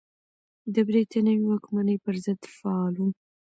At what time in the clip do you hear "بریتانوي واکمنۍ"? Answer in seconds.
0.89-1.97